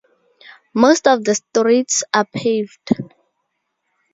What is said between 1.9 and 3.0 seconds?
are paved.